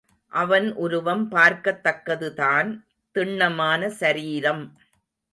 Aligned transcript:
அவன் 0.31 0.73
உருவம் 0.75 1.31
பார்க்கத்தக்கதுதான் 1.31 2.69
திண்ணமான 3.15 3.89
சரீரம். 3.89 4.63